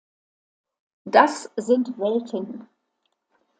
Das 1.05 1.51
sind 1.57 1.95
Welten. 1.99 2.67